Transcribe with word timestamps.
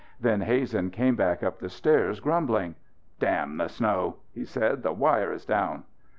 Then 0.19 0.41
Hazen 0.41 0.89
came 0.89 1.15
back 1.15 1.43
up 1.43 1.59
the 1.59 1.69
stairs 1.69 2.19
grumbling. 2.19 2.73
"Damn 3.19 3.57
the 3.57 3.67
snow!" 3.67 4.15
he 4.33 4.45
said. 4.45 4.81
"The 4.81 4.93
wire 4.93 5.31
is 5.31 5.45
down." 5.45 5.83